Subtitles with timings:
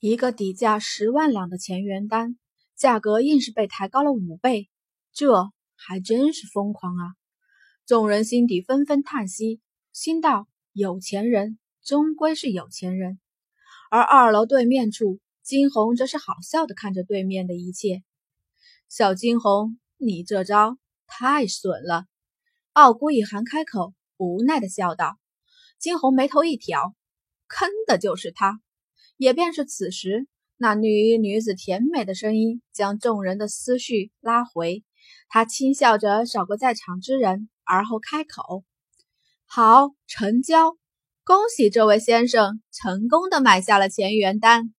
[0.00, 2.38] 一个底价十万两的钱元丹，
[2.74, 4.70] 价格硬是被抬高了五倍，
[5.12, 7.12] 这还真是疯狂啊！
[7.84, 9.60] 众人心底纷纷叹息，
[9.92, 13.20] 心道：有钱人终归是有钱人。
[13.90, 18.02] 而二楼对面处，金红则是好笑的看着对面的一切。
[18.88, 22.06] 小金红，你这招太损了。
[22.72, 25.18] 傲孤一寒开口，无奈的笑道。
[25.78, 26.94] 金红眉头一挑，
[27.48, 28.62] 坑的就是他。
[29.20, 30.26] 也便是此时，
[30.56, 34.82] 那女女子甜美的声音将众人的思绪拉回。
[35.28, 38.64] 他轻笑着扫过在场之人，而后开口
[39.44, 40.78] ：“好，成交！
[41.22, 44.72] 恭喜这位先生成功的买下了乾元丹。”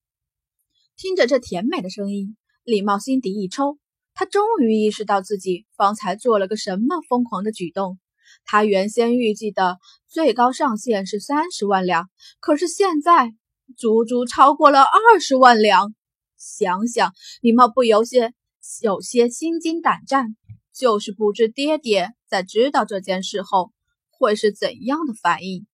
[0.98, 3.78] 听着这甜美的声音，李茂心底一抽，
[4.16, 8.00] 他终于意识到自己方才做了个什么疯狂的举动。
[8.44, 9.78] 他原先预计的
[10.08, 13.36] 最高上限是三十万两，可是现在
[13.78, 15.94] 足足超过了二十万两。
[16.38, 18.34] 想想，李茂不由些
[18.82, 20.36] 有些心惊胆战，
[20.74, 23.72] 就是不知爹爹在知道这件事后
[24.10, 25.68] 会是怎样的反应。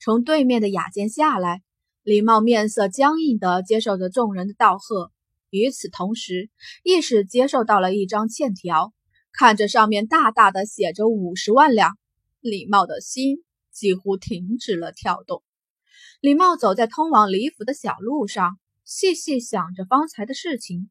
[0.00, 1.62] 从对面的雅间下来，
[2.02, 5.12] 李茂面色僵硬地接受着众人的道贺，
[5.50, 6.50] 与此同时，
[6.82, 8.92] 亦是接受到了一张欠条。
[9.32, 11.96] 看着上面大大的写着五十万两，
[12.40, 15.42] 李茂的心几乎停止了跳动。
[16.20, 20.90] 李茂走在通往李府的小路上，细细想着方才的事情，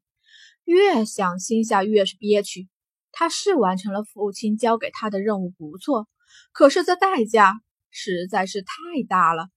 [0.64, 2.68] 越想心下越是憋屈。
[3.12, 6.08] 他是完成了父亲交给他的任务，不错，
[6.50, 8.72] 可是这代价实在是太
[9.08, 9.50] 大了，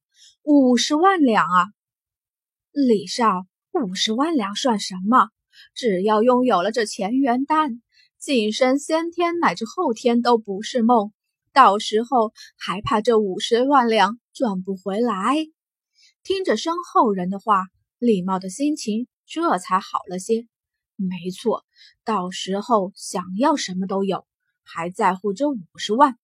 [0.43, 1.65] 五十万两啊！
[2.71, 5.29] 李少，五十万两算什么？
[5.73, 7.81] 只要拥有了这钱元丹。
[8.19, 11.11] 晋升先天乃至后天都不是梦，
[11.51, 15.47] 到时候还怕这五十万两赚不回来？
[16.23, 17.65] 听着身后人的话，
[17.99, 20.47] 李茂的心情这才好了些。
[20.95, 21.65] 没错，
[22.05, 24.25] 到时候想要什么都有，
[24.63, 26.17] 还在乎这五十万？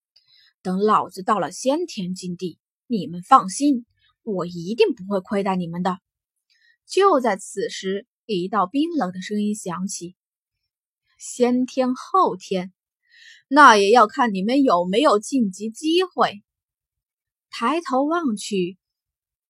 [0.62, 3.85] 等老子到了先天境地，你们放心，
[4.24, 6.00] 我一定不会亏待你们的。
[6.85, 10.16] 就在此时，一道冰冷的声音响起。
[11.18, 12.72] 先天后天，
[13.50, 16.41] 那也要看你们有没有晋级机会。
[17.50, 18.78] 抬头望去，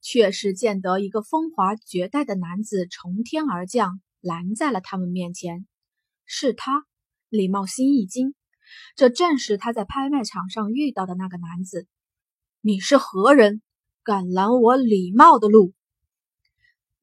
[0.01, 5.65] 却是见得一个风华绝代的男子从天而降，拦在了他们面前。
[6.25, 6.85] 是他，
[7.29, 8.35] 李茂心一惊，
[8.95, 11.87] 这正是他在拍卖场上遇到的那个男子。
[12.61, 13.61] 你是何人？
[14.03, 15.73] 敢拦我李茂的路？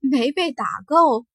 [0.01, 1.27] 没被打够。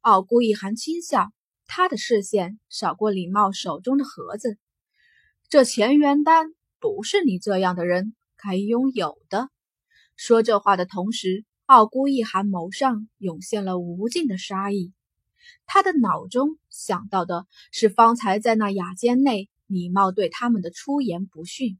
[0.00, 1.32] 傲孤一寒轻笑。
[1.74, 4.58] 他的视线扫过李茂手中的盒子，
[5.48, 9.48] 这乾元丹不是你这样的人该拥有的。
[10.16, 14.92] 说这话的同时，傲孤一寒眸上涌现了无尽的杀意。
[15.66, 21.78] 他的脑中想到的是方才在那雅间内，李茂对他们的出言不逊。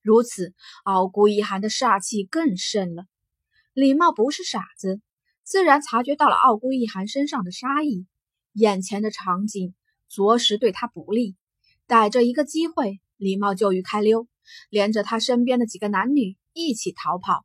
[0.00, 0.54] 如此，
[0.84, 3.04] 傲孤一寒的煞气更甚了。
[3.72, 5.00] 李茂不是傻子，
[5.42, 8.06] 自然察觉到了傲孤一寒身上的杀意。
[8.52, 9.74] 眼前的场景
[10.08, 11.36] 着实对他不利，
[11.86, 14.26] 逮着一个机会，李茂就欲开溜，
[14.70, 17.44] 连着他身边的几个男女一起逃跑。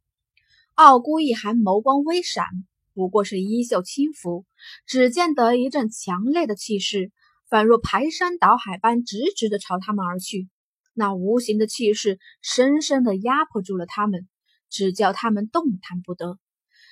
[0.77, 2.45] 傲孤一寒眸光微闪，
[2.93, 4.45] 不过是衣袖轻拂，
[4.85, 7.11] 只见得一阵强烈的气势，
[7.49, 10.47] 仿若排山倒海般直直的朝他们而去。
[10.93, 14.27] 那无形的气势深深的压迫住了他们，
[14.69, 16.37] 只叫他们动弹不得。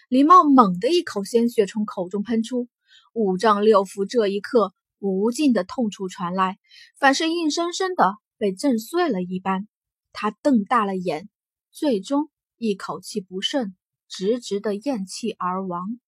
[0.09, 2.67] 李茂猛地一口鲜血从口中喷出。
[3.13, 6.57] 五脏六腑这一刻无尽的痛楚传来，
[6.97, 9.67] 反是硬生生的被震碎了一般。
[10.11, 11.29] 他瞪大了眼，
[11.71, 13.75] 最终一口气不顺，
[14.07, 15.99] 直直的咽气而亡。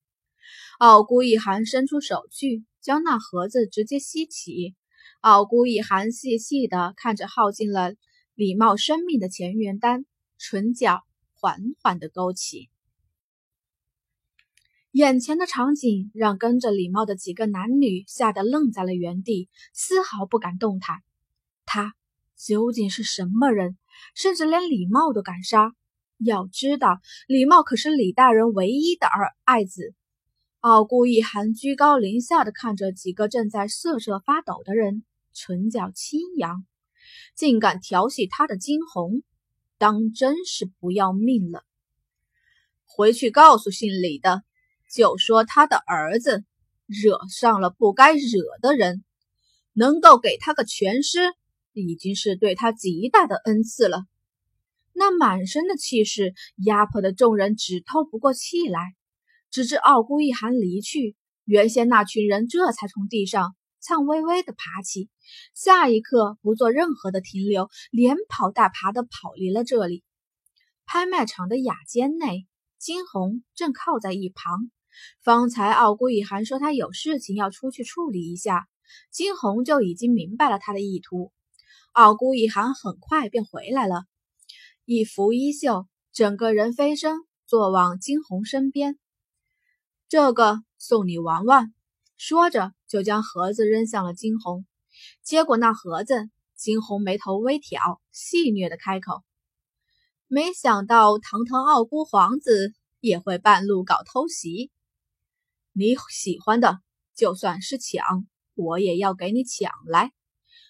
[0.80, 4.76] 傲孤一寒伸出手去，将那盒子直接吸起。
[5.22, 7.94] 傲孤一寒细细的看着耗尽了
[8.36, 10.06] 李茂生命的乾元丹，
[10.38, 11.04] 唇角
[11.34, 12.70] 缓缓的勾起。
[14.92, 21.04] 眼前的场景让跟着李茂的几个男女吓得愣在了原地，丝毫不敢动弹。
[21.66, 21.94] 他
[22.36, 23.78] 究竟是什么人？
[24.16, 25.74] 甚至连李茂都敢杀？
[26.18, 29.94] 要知道，李茂可是李大人唯一的儿爱子。
[30.60, 35.04] 傲孤一寒居高临下的看着几个正在瑟瑟发抖的人，
[35.34, 36.66] 唇角轻扬，
[37.36, 39.22] 竟敢调戏他的惊鸿，
[39.78, 41.64] 当真是不要命了！
[42.86, 44.44] 回去告诉姓李的。
[44.90, 46.46] 就说他的儿子
[46.86, 48.22] 惹上了不该惹
[48.62, 49.04] 的人，
[49.74, 51.20] 能够给他个全尸，
[51.74, 54.06] 已经是对他极大的恩赐了。
[55.00, 58.96] 那满身的气势压迫的众人只透不过气来，
[59.52, 61.16] 直至傲孤一寒离去，
[61.46, 65.10] 原先那群人这才从地上颤巍巍的爬起，
[65.54, 70.04] 下一刻不做任何的停留，连跑带爬的跑离了这里。
[70.88, 72.48] 拍卖场的雅间内，
[72.80, 74.72] 金红正靠在一旁。
[75.24, 78.68] 方才傲孤一寒说他有事情要出去处理一下，
[79.12, 81.32] 金红就已经明白了他的意图。
[81.92, 84.06] 傲孤一寒很快便回来了，
[84.90, 88.98] 一拂衣袖，整个人飞身坐往金红身边。
[90.08, 91.74] 这个送你玩玩，
[92.16, 94.66] 说着就将盒子扔向了金红。
[95.22, 99.24] 接过那盒子，金红眉头微挑，戏谑的开口
[100.28, 104.72] ：“没想到堂堂傲孤皇子也会半路搞偷袭。
[105.74, 106.80] 你喜欢的，
[107.14, 108.26] 就算是抢，
[108.56, 110.14] 我也要给你抢来。”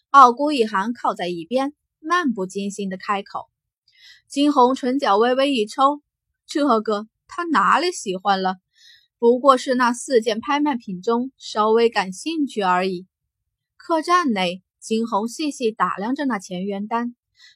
[0.10, 3.48] 傲孤一寒靠在一边，漫不经心的开口。
[4.27, 6.01] 金红唇角微微一抽，
[6.45, 8.56] 这个他哪里喜欢了？
[9.19, 13.07] 不过是那四件拍卖品中稍微感兴趣而已。
[13.75, 17.15] 客栈内，金红细细打量着那钱元丹，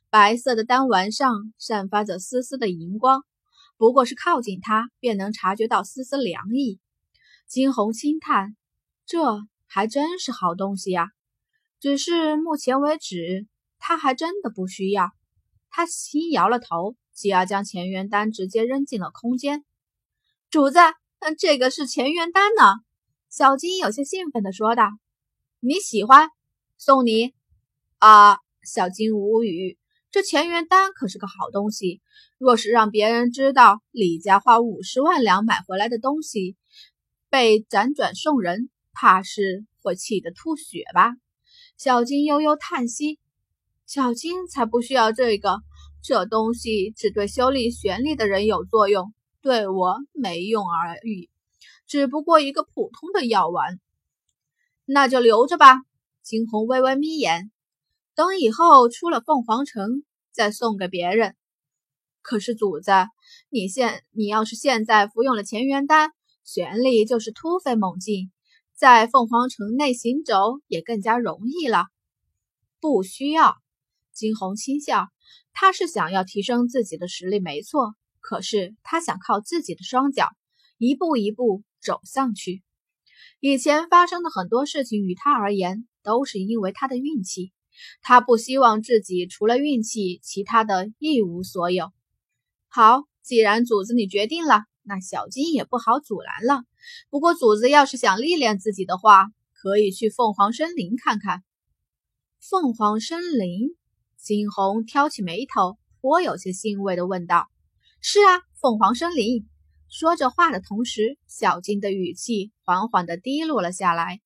[0.10, 3.24] 白色的丹丸上散发着丝丝的银光，
[3.78, 6.80] 不过是靠近它便能察觉到丝丝凉意。
[7.48, 8.56] 金红轻叹
[9.06, 11.10] ：“这还真是好东西呀。”
[11.82, 15.12] 只是目前为止，他还真的不需要。
[15.72, 19.64] 他轻摇了头，继而将乾元丹直接扔进了空间。
[20.50, 20.80] 主子，
[21.20, 22.76] 嗯这个是乾元丹呢。
[23.30, 24.90] 小金有些兴奋地说道
[25.62, 26.30] ：“你喜欢，
[26.78, 27.34] 送你。”
[28.00, 29.78] 啊，小金无语。
[30.12, 32.02] 这乾元丹可是个好东西，
[32.38, 36.58] 若是让别人知道李家花五十万两买回来的东西
[37.30, 41.14] 被辗转送人，怕是会气得吐血吧。
[41.78, 43.20] 小金悠悠叹息
[43.94, 45.60] ：“小金才不需要这个，
[46.02, 51.30] 这东西只对修炼玄力的人有作用，对我没用而已，
[51.88, 53.82] 只不过一个普通的药丸。
[54.86, 55.82] 那就留着吧。”
[56.24, 57.52] 金红微微眯眼，
[58.16, 61.36] 等以后出了凤凰城再送给别人。
[62.22, 62.92] 可是主子，
[63.50, 66.12] 你现你要是现在服用了乾元丹，
[66.46, 68.32] 玄力就是突飞猛进。
[68.74, 71.88] 在凤凰城内行走也更加容易了。
[72.80, 73.58] 不需要，
[74.14, 75.08] 金红轻笑。
[75.54, 77.96] 他是想要提升自己的实力，没错。
[78.20, 80.28] 可是他想靠自己的双脚，
[80.78, 82.64] 一步一步走上去。
[83.40, 87.52] 以前发生的很多事情，与他而言，都是因为他的运气。
[88.02, 91.92] 他不希望自己除了运气，其他的一无所有。
[92.68, 94.66] 好，既然主子你决定了。
[94.84, 96.64] 那小金也不好阻拦了。
[97.12, 101.44] 不过主子要是想历练自己的话，可以去凤凰森林看看。
[102.40, 103.76] 凤凰森林，
[104.22, 107.50] 金红挑起眉头，颇有些欣慰地问道
[108.02, 109.48] ：“是啊，凤凰森林。”
[109.90, 114.22] 说着话的同时，小金的语气缓缓地低落了下来，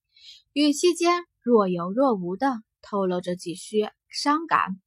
[0.52, 4.80] 语气间若有若无的透露着几许伤感。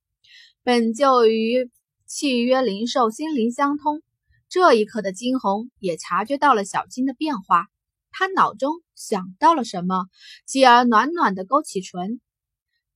[0.62, 1.70] 本就与
[2.06, 4.02] 契约灵兽心灵相通。
[4.50, 7.66] 这一刻的金红也察觉到了小金的变化，
[8.10, 10.04] 他脑中想到了什么，
[10.46, 12.20] 继而暖暖的勾起唇。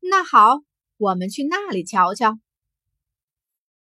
[0.00, 0.60] 那好，
[1.02, 2.38] 我们去那里瞧瞧。